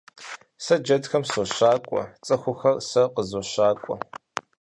[0.63, 3.95] Сэ джэдхэм сощакӀуэ, цӀыхухэр сэ къызощакӀуэ.